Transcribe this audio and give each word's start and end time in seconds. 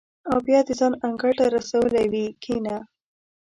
او 0.29 0.37
بیا 0.47 0.59
دې 0.67 0.73
ځان 0.79 0.93
انګړ 1.05 1.31
ته 1.39 1.45
رسولی 1.55 2.05
وي 2.11 2.25
کېنه. 2.43 2.77